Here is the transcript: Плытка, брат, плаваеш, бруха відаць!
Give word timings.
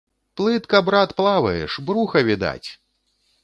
Плытка, 0.39 0.79
брат, 0.87 1.13
плаваеш, 1.21 1.77
бруха 1.91 2.27
відаць! 2.33 2.69